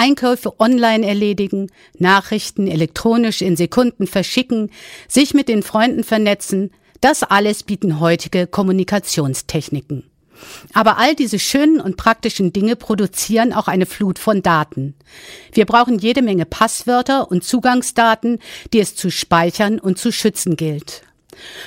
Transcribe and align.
Einkäufe 0.00 0.58
online 0.58 1.06
erledigen, 1.06 1.70
Nachrichten 1.98 2.66
elektronisch 2.66 3.42
in 3.42 3.54
Sekunden 3.54 4.06
verschicken, 4.06 4.70
sich 5.08 5.34
mit 5.34 5.46
den 5.46 5.62
Freunden 5.62 6.04
vernetzen, 6.04 6.70
das 7.02 7.22
alles 7.22 7.64
bieten 7.64 8.00
heutige 8.00 8.46
Kommunikationstechniken. 8.46 10.04
Aber 10.72 10.96
all 10.96 11.14
diese 11.14 11.38
schönen 11.38 11.82
und 11.82 11.98
praktischen 11.98 12.50
Dinge 12.54 12.76
produzieren 12.76 13.52
auch 13.52 13.68
eine 13.68 13.84
Flut 13.84 14.18
von 14.18 14.40
Daten. 14.40 14.94
Wir 15.52 15.66
brauchen 15.66 15.98
jede 15.98 16.22
Menge 16.22 16.46
Passwörter 16.46 17.30
und 17.30 17.44
Zugangsdaten, 17.44 18.38
die 18.72 18.80
es 18.80 18.96
zu 18.96 19.10
speichern 19.10 19.78
und 19.78 19.98
zu 19.98 20.12
schützen 20.12 20.56
gilt. 20.56 21.02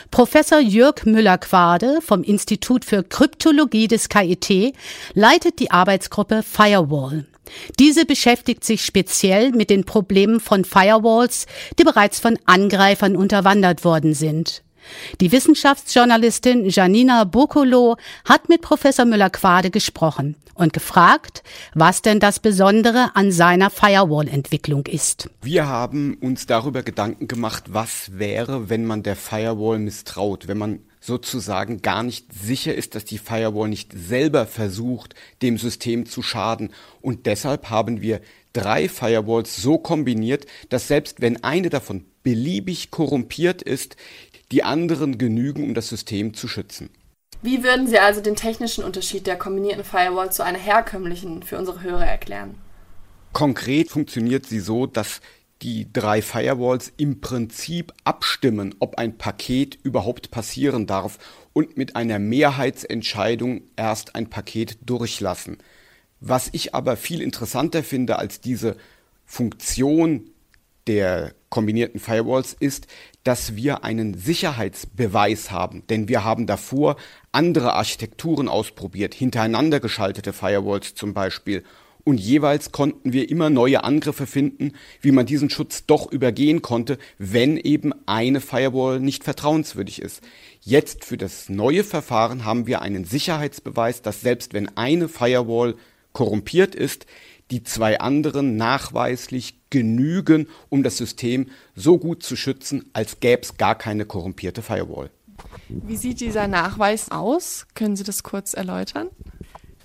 Professor 0.09 0.59
Jörg 0.59 1.05
Müller-Quade 1.05 1.99
vom 2.01 2.23
Institut 2.23 2.83
für 2.83 3.03
Kryptologie 3.03 3.87
des 3.87 4.09
KIT 4.09 4.73
leitet 5.13 5.59
die 5.59 5.69
Arbeitsgruppe 5.69 6.41
Firewall. 6.41 7.27
Diese 7.79 8.05
beschäftigt 8.05 8.63
sich 8.63 8.83
speziell 8.85 9.51
mit 9.51 9.69
den 9.69 9.83
Problemen 9.83 10.39
von 10.39 10.65
Firewalls, 10.65 11.45
die 11.77 11.83
bereits 11.83 12.19
von 12.19 12.37
Angreifern 12.45 13.15
unterwandert 13.15 13.83
worden 13.83 14.13
sind. 14.13 14.62
Die 15.21 15.31
Wissenschaftsjournalistin 15.31 16.69
Janina 16.69 17.23
Bokolo 17.23 17.97
hat 18.25 18.49
mit 18.49 18.61
Professor 18.61 19.05
Müller-Quade 19.05 19.71
gesprochen 19.71 20.35
und 20.55 20.73
gefragt, 20.73 21.43
was 21.73 22.01
denn 22.01 22.19
das 22.19 22.39
Besondere 22.39 23.15
an 23.15 23.31
seiner 23.31 23.69
Firewall-Entwicklung 23.69 24.85
ist. 24.85 25.29
Wir 25.41 25.67
haben 25.67 26.15
uns 26.15 26.45
darüber 26.45 26.83
Gedanken 26.83 27.27
gemacht, 27.27 27.65
was 27.69 28.17
wäre, 28.17 28.69
wenn 28.69 28.85
man 28.85 29.03
der 29.03 29.15
Firewall 29.15 29.79
misstraut, 29.79 30.47
wenn 30.47 30.57
man 30.57 30.79
sozusagen 30.99 31.81
gar 31.81 32.01
nicht 32.03 32.27
sicher 32.33 32.73
ist, 32.73 32.95
dass 32.95 33.03
die 33.03 33.17
Firewall 33.17 33.67
nicht 33.67 33.91
selber 33.93 34.45
versucht, 34.45 35.15
dem 35.41 35.57
System 35.57 36.05
zu 36.05 36.21
schaden. 36.21 36.69
Und 37.01 37.25
deshalb 37.25 37.69
haben 37.69 38.01
wir 38.01 38.21
drei 38.53 38.87
Firewalls 38.87 39.57
so 39.57 39.77
kombiniert, 39.77 40.45
dass 40.69 40.87
selbst 40.87 41.19
wenn 41.19 41.43
eine 41.43 41.69
davon 41.69 42.05
beliebig 42.23 42.89
korrumpiert 42.89 43.61
ist, 43.61 43.97
die 44.53 44.63
anderen 44.63 45.17
genügen, 45.17 45.63
um 45.63 45.73
das 45.73 45.89
System 45.89 46.35
zu 46.35 46.47
schützen. 46.47 46.89
Wie 47.41 47.63
würden 47.63 47.87
Sie 47.87 47.97
also 47.97 48.21
den 48.21 48.35
technischen 48.35 48.83
Unterschied 48.83 49.25
der 49.25 49.35
kombinierten 49.35 49.83
Firewall 49.83 50.31
zu 50.31 50.43
einer 50.43 50.59
herkömmlichen 50.59 51.41
für 51.41 51.57
unsere 51.57 51.81
Hörer 51.81 52.05
erklären? 52.05 52.55
Konkret 53.33 53.89
funktioniert 53.89 54.45
sie 54.45 54.59
so, 54.59 54.85
dass 54.85 55.21
die 55.63 55.91
drei 55.91 56.21
Firewalls 56.21 56.93
im 56.97 57.19
Prinzip 57.19 57.93
abstimmen, 58.03 58.75
ob 58.79 58.97
ein 58.99 59.17
Paket 59.17 59.79
überhaupt 59.81 60.29
passieren 60.29 60.85
darf 60.85 61.17
und 61.53 61.75
mit 61.75 61.95
einer 61.95 62.19
Mehrheitsentscheidung 62.19 63.63
erst 63.75 64.13
ein 64.13 64.29
Paket 64.29 64.77
durchlassen. 64.85 65.57
Was 66.19 66.49
ich 66.51 66.75
aber 66.75 66.95
viel 66.95 67.21
interessanter 67.21 67.81
finde 67.81 68.19
als 68.19 68.39
diese 68.39 68.77
Funktion 69.25 70.29
der 70.85 71.33
kombinierten 71.53 71.99
Firewalls 71.99 72.57
ist, 72.59 72.87
dass 73.23 73.55
wir 73.55 73.83
einen 73.83 74.15
Sicherheitsbeweis 74.15 75.51
haben. 75.51 75.83
Denn 75.87 76.07
wir 76.07 76.23
haben 76.23 76.47
davor 76.47 76.95
andere 77.31 77.73
Architekturen 77.73 78.47
ausprobiert, 78.47 79.13
hintereinander 79.13 79.79
geschaltete 79.79 80.33
Firewalls 80.33 80.95
zum 80.95 81.13
Beispiel. 81.13 81.63
Und 82.03 82.19
jeweils 82.19 82.71
konnten 82.71 83.13
wir 83.13 83.29
immer 83.29 83.51
neue 83.51 83.83
Angriffe 83.83 84.25
finden, 84.25 84.71
wie 84.99 85.11
man 85.11 85.27
diesen 85.27 85.51
Schutz 85.51 85.85
doch 85.85 86.11
übergehen 86.11 86.63
konnte, 86.63 86.97
wenn 87.19 87.57
eben 87.57 87.93
eine 88.07 88.41
Firewall 88.41 88.99
nicht 88.99 89.23
vertrauenswürdig 89.23 90.01
ist. 90.01 90.23
Jetzt 90.59 91.05
für 91.05 91.17
das 91.17 91.49
neue 91.49 91.83
Verfahren 91.83 92.45
haben 92.45 92.65
wir 92.65 92.81
einen 92.81 93.05
Sicherheitsbeweis, 93.05 94.01
dass 94.01 94.21
selbst 94.21 94.55
wenn 94.55 94.75
eine 94.75 95.07
Firewall 95.07 95.75
korrumpiert 96.13 96.73
ist, 96.73 97.05
die 97.53 97.63
zwei 97.63 97.99
anderen 97.99 98.57
nachweislich 98.57 99.59
genügen, 99.69 100.47
um 100.69 100.81
das 100.81 100.97
System 100.97 101.49
so 101.75 101.99
gut 101.99 102.23
zu 102.23 102.35
schützen, 102.35 102.89
als 102.93 103.19
gäbe 103.19 103.43
es 103.43 103.57
gar 103.57 103.77
keine 103.77 104.05
korrumpierte 104.05 104.63
Firewall. 104.63 105.11
Wie 105.69 105.95
sieht 105.95 106.19
dieser 106.19 106.47
Nachweis 106.47 107.11
aus? 107.11 107.67
Können 107.75 107.95
Sie 107.95 108.03
das 108.03 108.23
kurz 108.23 108.55
erläutern? 108.55 109.09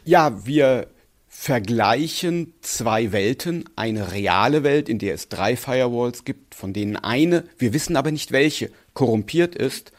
Ja, 0.04 0.46
wir 0.46 0.88
vergleichen 1.28 2.54
zwei 2.62 3.12
Welten. 3.12 3.64
Eine 3.76 4.12
reale 4.12 4.62
Welt, 4.62 4.88
in 4.88 4.98
der 4.98 5.14
es 5.14 5.28
drei 5.28 5.54
Firewalls 5.54 6.24
gibt, 6.24 6.54
von 6.54 6.72
denen 6.72 6.96
eine, 6.96 7.44
wir 7.58 7.74
wissen 7.74 7.96
aber 7.96 8.10
nicht 8.10 8.32
welche, 8.32 8.70
korrumpiert 8.94 9.54
ist, 9.54 9.92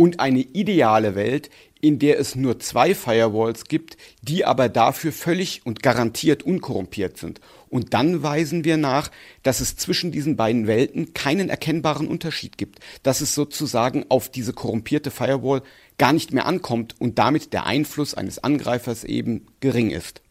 und 0.00 0.18
eine 0.18 0.40
ideale 0.40 1.14
Welt, 1.14 1.50
in 1.82 1.98
der 1.98 2.18
es 2.18 2.34
nur 2.34 2.58
zwei 2.58 2.94
Firewalls 2.94 3.64
gibt, 3.64 3.98
die 4.22 4.46
aber 4.46 4.70
dafür 4.70 5.12
völlig 5.12 5.60
und 5.66 5.82
garantiert 5.82 6.42
unkorrumpiert 6.42 7.18
sind. 7.18 7.42
Und 7.68 7.92
dann 7.92 8.22
weisen 8.22 8.64
wir 8.64 8.78
nach, 8.78 9.10
dass 9.42 9.60
es 9.60 9.76
zwischen 9.76 10.10
diesen 10.10 10.36
beiden 10.36 10.66
Welten 10.66 11.12
keinen 11.12 11.50
erkennbaren 11.50 12.08
Unterschied 12.08 12.56
gibt, 12.56 12.78
dass 13.02 13.20
es 13.20 13.34
sozusagen 13.34 14.06
auf 14.08 14.30
diese 14.30 14.54
korrumpierte 14.54 15.10
Firewall 15.10 15.60
gar 15.98 16.14
nicht 16.14 16.32
mehr 16.32 16.46
ankommt 16.46 16.94
und 16.98 17.18
damit 17.18 17.52
der 17.52 17.66
Einfluss 17.66 18.14
eines 18.14 18.42
Angreifers 18.42 19.04
eben 19.04 19.48
gering 19.60 19.90
ist. 19.90 20.22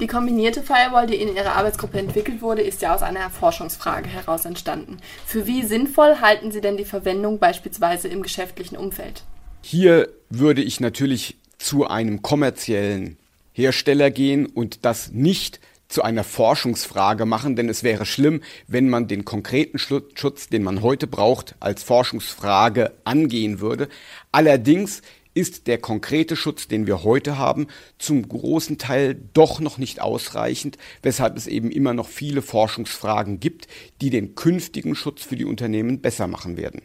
Die 0.00 0.06
kombinierte 0.06 0.62
Firewall, 0.62 1.06
die 1.06 1.16
in 1.16 1.36
Ihrer 1.36 1.56
Arbeitsgruppe 1.56 1.98
entwickelt 1.98 2.40
wurde, 2.40 2.62
ist 2.62 2.80
ja 2.80 2.94
aus 2.94 3.02
einer 3.02 3.28
Forschungsfrage 3.28 4.08
heraus 4.08 4.46
entstanden. 4.46 4.96
Für 5.26 5.46
wie 5.46 5.62
sinnvoll 5.62 6.22
halten 6.22 6.52
Sie 6.52 6.62
denn 6.62 6.78
die 6.78 6.86
Verwendung 6.86 7.38
beispielsweise 7.38 8.08
im 8.08 8.22
geschäftlichen 8.22 8.78
Umfeld? 8.78 9.24
Hier 9.60 10.08
würde 10.30 10.62
ich 10.62 10.80
natürlich 10.80 11.36
zu 11.58 11.86
einem 11.86 12.22
kommerziellen 12.22 13.18
Hersteller 13.52 14.10
gehen 14.10 14.46
und 14.46 14.86
das 14.86 15.12
nicht 15.12 15.60
zu 15.90 16.02
einer 16.02 16.24
Forschungsfrage 16.24 17.26
machen, 17.26 17.56
denn 17.56 17.68
es 17.68 17.82
wäre 17.82 18.06
schlimm, 18.06 18.40
wenn 18.68 18.88
man 18.88 19.06
den 19.06 19.26
konkreten 19.26 19.78
Schutz, 19.78 20.48
den 20.48 20.62
man 20.62 20.80
heute 20.80 21.08
braucht, 21.08 21.56
als 21.60 21.82
Forschungsfrage 21.82 22.92
angehen 23.04 23.60
würde. 23.60 23.88
Allerdings 24.32 25.02
ist 25.34 25.66
der 25.66 25.78
konkrete 25.78 26.36
Schutz, 26.36 26.68
den 26.68 26.86
wir 26.86 27.04
heute 27.04 27.38
haben, 27.38 27.66
zum 27.98 28.28
großen 28.28 28.78
Teil 28.78 29.20
doch 29.32 29.60
noch 29.60 29.78
nicht 29.78 30.00
ausreichend, 30.00 30.78
weshalb 31.02 31.36
es 31.36 31.46
eben 31.46 31.70
immer 31.70 31.94
noch 31.94 32.08
viele 32.08 32.42
Forschungsfragen 32.42 33.40
gibt, 33.40 33.68
die 34.00 34.10
den 34.10 34.34
künftigen 34.34 34.94
Schutz 34.94 35.22
für 35.22 35.36
die 35.36 35.44
Unternehmen 35.44 36.00
besser 36.00 36.26
machen 36.26 36.56
werden. 36.56 36.82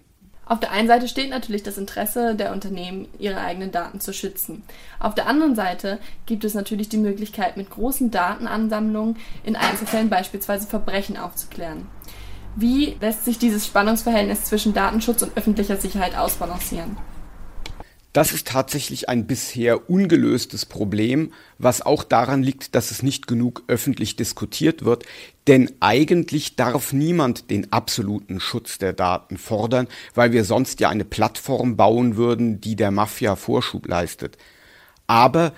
Auf 0.48 0.60
der 0.60 0.72
einen 0.72 0.88
Seite 0.88 1.08
steht 1.08 1.32
natürlich 1.32 1.64
das 1.64 1.80
Interesse 1.80 2.36
der 2.36 2.52
Unternehmen, 2.52 3.08
ihre 3.18 3.42
eigenen 3.42 3.72
Daten 3.72 4.00
zu 4.00 4.14
schützen. 4.14 4.62
Auf 5.00 5.16
der 5.16 5.26
anderen 5.26 5.56
Seite 5.56 5.98
gibt 6.28 6.44
es 6.44 6.54
natürlich 6.54 6.88
die 6.88 6.98
Möglichkeit, 6.98 7.58
mit 7.58 7.72
großen 7.72 8.12
Datenansammlungen 8.12 9.18
in 9.44 9.56
Einzelfällen 9.56 10.10
beispielsweise 10.10 10.68
Verbrechen 10.68 11.18
aufzuklären. 11.18 11.88
Wie 12.56 12.96
lässt 13.02 13.26
sich 13.26 13.40
dieses 13.40 13.66
Spannungsverhältnis 13.66 14.46
zwischen 14.46 14.74
Datenschutz 14.74 15.24
und 15.24 15.36
öffentlicher 15.36 15.78
Sicherheit 15.78 16.16
ausbalancieren? 16.16 16.96
Das 18.16 18.32
ist 18.32 18.48
tatsächlich 18.48 19.10
ein 19.10 19.28
bisher 19.28 19.90
ungelöstes 19.90 20.66
Problem, 20.66 21.34
was 21.58 21.82
auch 21.82 22.02
daran 22.02 22.44
liegt, 22.44 22.74
dass 22.74 22.90
es 22.90 23.04
nicht 23.04 23.28
genug 23.28 23.64
öffentlich 23.68 24.16
diskutiert 24.16 24.86
wird. 24.86 25.04
Denn 25.48 25.70
eigentlich 25.82 26.56
darf 26.56 26.94
niemand 26.94 27.50
den 27.50 27.74
absoluten 27.74 28.40
Schutz 28.40 28.78
der 28.78 28.94
Daten 28.94 29.38
fordern, 29.38 29.90
weil 30.14 30.32
wir 30.32 30.46
sonst 30.46 30.80
ja 30.80 30.88
eine 30.88 31.04
Plattform 31.04 31.76
bauen 31.76 32.16
würden, 32.16 32.62
die 32.62 32.78
der 32.78 32.90
Mafia 32.90 33.36
Vorschub 33.36 33.86
leistet. 33.86 34.38
Aber 35.08 35.52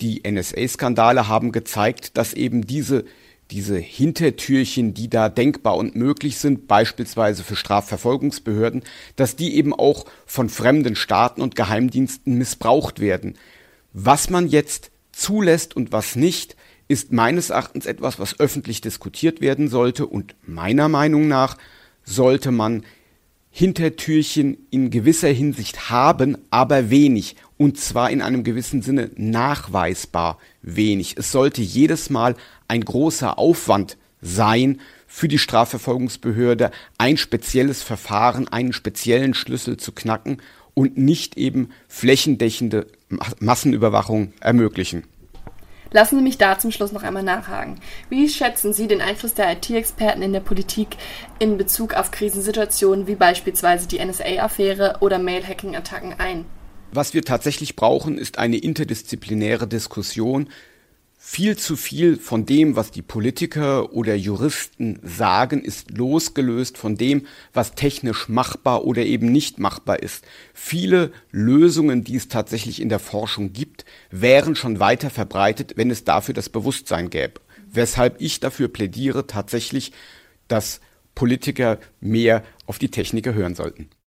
die 0.00 0.28
NSA-Skandale 0.28 1.28
haben 1.28 1.52
gezeigt, 1.52 2.16
dass 2.16 2.32
eben 2.32 2.66
diese 2.66 3.04
diese 3.50 3.78
Hintertürchen, 3.78 4.94
die 4.94 5.10
da 5.10 5.28
denkbar 5.28 5.76
und 5.76 5.96
möglich 5.96 6.38
sind, 6.38 6.68
beispielsweise 6.68 7.42
für 7.42 7.56
Strafverfolgungsbehörden, 7.56 8.82
dass 9.16 9.36
die 9.36 9.56
eben 9.56 9.74
auch 9.74 10.06
von 10.26 10.48
fremden 10.48 10.96
Staaten 10.96 11.42
und 11.42 11.56
Geheimdiensten 11.56 12.38
missbraucht 12.38 13.00
werden. 13.00 13.36
Was 13.92 14.30
man 14.30 14.48
jetzt 14.48 14.90
zulässt 15.12 15.74
und 15.74 15.92
was 15.92 16.16
nicht, 16.16 16.56
ist 16.88 17.12
meines 17.12 17.50
Erachtens 17.50 17.86
etwas, 17.86 18.18
was 18.18 18.40
öffentlich 18.40 18.80
diskutiert 18.80 19.40
werden 19.40 19.68
sollte 19.68 20.06
und 20.06 20.34
meiner 20.46 20.88
Meinung 20.88 21.28
nach 21.28 21.56
sollte 22.04 22.50
man 22.50 22.84
Hintertürchen 23.52 24.66
in 24.70 24.90
gewisser 24.90 25.28
Hinsicht 25.28 25.90
haben, 25.90 26.38
aber 26.50 26.88
wenig. 26.90 27.36
Und 27.56 27.78
zwar 27.78 28.10
in 28.10 28.22
einem 28.22 28.44
gewissen 28.44 28.80
Sinne 28.80 29.10
nachweisbar 29.16 30.38
wenig. 30.62 31.16
Es 31.18 31.32
sollte 31.32 31.60
jedes 31.60 32.10
Mal 32.10 32.36
ein 32.70 32.84
großer 32.84 33.38
Aufwand 33.38 33.98
sein, 34.22 34.80
für 35.06 35.26
die 35.26 35.38
Strafverfolgungsbehörde 35.38 36.70
ein 36.96 37.16
spezielles 37.16 37.82
Verfahren, 37.82 38.46
einen 38.46 38.72
speziellen 38.72 39.34
Schlüssel 39.34 39.76
zu 39.76 39.90
knacken 39.92 40.40
und 40.74 40.96
nicht 40.96 41.36
eben 41.36 41.70
flächendeckende 41.88 42.86
Massenüberwachung 43.40 44.32
ermöglichen. 44.40 45.04
Lassen 45.92 46.18
Sie 46.18 46.22
mich 46.22 46.38
da 46.38 46.56
zum 46.60 46.70
Schluss 46.70 46.92
noch 46.92 47.02
einmal 47.02 47.24
nachhaken. 47.24 47.80
Wie 48.08 48.28
schätzen 48.28 48.72
Sie 48.72 48.86
den 48.86 49.00
Einfluss 49.00 49.34
der 49.34 49.50
IT-Experten 49.52 50.22
in 50.22 50.32
der 50.32 50.38
Politik 50.38 50.96
in 51.40 51.58
Bezug 51.58 51.94
auf 51.94 52.12
Krisensituationen 52.12 53.08
wie 53.08 53.16
beispielsweise 53.16 53.88
die 53.88 53.98
NSA-Affäre 53.98 54.98
oder 55.00 55.18
Mail-Hacking-Attacken 55.18 56.14
ein? 56.18 56.44
Was 56.92 57.14
wir 57.14 57.22
tatsächlich 57.22 57.74
brauchen, 57.74 58.18
ist 58.18 58.38
eine 58.38 58.58
interdisziplinäre 58.58 59.66
Diskussion 59.66 60.48
Viel 61.22 61.58
zu 61.58 61.76
viel 61.76 62.16
von 62.16 62.46
dem, 62.46 62.76
was 62.76 62.92
die 62.92 63.02
Politiker 63.02 63.92
oder 63.92 64.14
Juristen 64.14 64.98
sagen, 65.02 65.62
ist 65.62 65.90
losgelöst 65.90 66.78
von 66.78 66.96
dem, 66.96 67.26
was 67.52 67.74
technisch 67.74 68.30
machbar 68.30 68.86
oder 68.86 69.04
eben 69.04 69.30
nicht 69.30 69.58
machbar 69.58 70.02
ist. 70.02 70.24
Viele 70.54 71.12
Lösungen, 71.30 72.04
die 72.04 72.16
es 72.16 72.28
tatsächlich 72.28 72.80
in 72.80 72.88
der 72.88 73.00
Forschung 73.00 73.52
gibt, 73.52 73.84
wären 74.10 74.56
schon 74.56 74.80
weiter 74.80 75.10
verbreitet, 75.10 75.74
wenn 75.76 75.90
es 75.90 76.04
dafür 76.04 76.32
das 76.32 76.48
Bewusstsein 76.48 77.10
gäbe. 77.10 77.34
Weshalb 77.70 78.18
ich 78.18 78.40
dafür 78.40 78.68
plädiere, 78.68 79.26
tatsächlich, 79.26 79.92
dass 80.48 80.80
Politiker 81.14 81.78
mehr 82.00 82.42
auf 82.64 82.78
die 82.78 82.90
Techniker 82.90 83.34
hören 83.34 83.54
sollten. 83.54 83.90